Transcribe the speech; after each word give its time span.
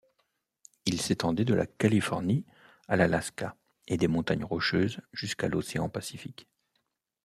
Il 0.87 0.99
s'étendait 0.99 1.45
de 1.45 1.53
la 1.53 1.67
Californie 1.67 2.43
à 2.87 2.95
l'Alaska 2.95 3.55
et 3.87 3.97
des 3.97 4.07
montagnes 4.07 4.43
Rocheuses 4.43 4.99
jusqu'à 5.13 5.47
l'Océan 5.47 5.89
Pacifique. 5.89 6.47